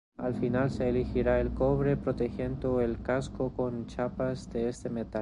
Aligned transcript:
Al 0.17 0.33
final 0.33 0.71
se 0.71 0.89
elegiría 0.89 1.39
el 1.39 1.53
cobre, 1.53 1.95
protegiendo 1.95 2.81
el 2.81 3.03
casco 3.03 3.51
con 3.53 3.85
chapas 3.85 4.51
de 4.51 4.67
este 4.67 4.89
metal. 4.89 5.09